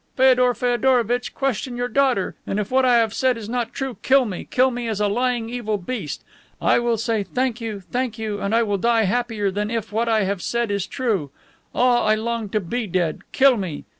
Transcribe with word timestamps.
Feodor 0.17 0.55
Feodorovitch, 0.55 1.35
question 1.35 1.77
your 1.77 1.87
daughter, 1.87 2.33
and 2.47 2.59
if 2.59 2.71
what 2.71 2.85
I 2.85 2.95
have 2.95 3.13
said 3.13 3.37
is 3.37 3.47
not 3.47 3.71
true, 3.71 3.97
kill 4.01 4.25
me, 4.25 4.47
kill 4.49 4.71
me 4.71 4.87
as 4.87 4.99
a 4.99 5.07
lying, 5.07 5.47
evil 5.47 5.77
beast. 5.77 6.23
I 6.59 6.79
will 6.79 6.97
say 6.97 7.21
thank 7.21 7.61
you, 7.61 7.81
thank 7.81 8.17
you, 8.17 8.41
and 8.41 8.55
I 8.55 8.63
will 8.63 8.79
die 8.79 9.03
happier 9.03 9.51
than 9.51 9.69
if 9.69 9.91
what 9.91 10.09
I 10.09 10.23
have 10.23 10.41
said 10.41 10.71
was 10.71 10.87
true. 10.87 11.29
Ah, 11.75 12.01
I 12.03 12.15
long 12.15 12.49
to 12.49 12.59
be 12.59 12.87
dead! 12.87 13.19
Kill 13.31 13.57
me!" 13.57 13.83